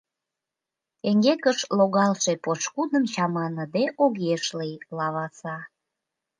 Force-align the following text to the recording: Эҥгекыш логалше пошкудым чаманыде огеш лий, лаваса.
Эҥгекыш 1.09 1.59
логалше 1.77 2.33
пошкудым 2.43 3.03
чаманыде 3.13 3.83
огеш 4.03 4.43
лий, 4.59 4.77
лаваса. 4.97 5.57